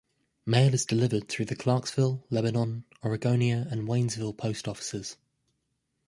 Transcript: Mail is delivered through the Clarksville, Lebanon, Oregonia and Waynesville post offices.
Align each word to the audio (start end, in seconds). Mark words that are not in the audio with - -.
Mail 0.47 0.73
is 0.73 0.83
delivered 0.83 1.29
through 1.29 1.45
the 1.45 1.55
Clarksville, 1.55 2.25
Lebanon, 2.31 2.85
Oregonia 3.03 3.71
and 3.71 3.87
Waynesville 3.87 4.35
post 4.35 4.67
offices. 4.67 5.15